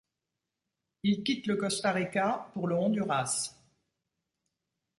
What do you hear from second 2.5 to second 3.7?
pour le Honduras.